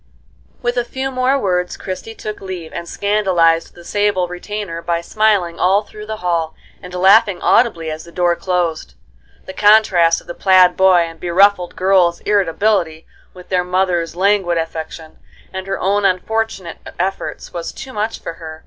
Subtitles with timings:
[0.63, 5.59] With a few more words Christie took leave, and scandalized the sable retainer by smiling
[5.59, 8.95] all through the hall, and laughing audibly as the door closed.
[9.45, 15.19] The contrast of the plaid boy and beruffled girl's irritability with their mother's languid affectation,
[15.53, 18.59] and her own unfortunate efforts, was too much for her.